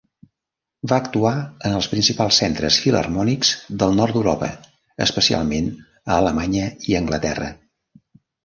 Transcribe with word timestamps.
Va 0.91 0.97
actuar 1.03 1.33
en 1.69 1.75
els 1.79 1.89
principals 1.91 2.39
centres 2.43 2.79
filharmònics 2.85 3.53
del 3.83 3.95
nord 4.01 4.17
d'Europa, 4.19 4.49
especialment 5.07 5.71
a 5.91 6.17
Alemanya 6.19 6.73
i 6.93 7.01
Anglaterra. 7.03 7.53